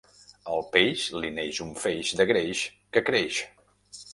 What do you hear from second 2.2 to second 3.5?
de greix que creix.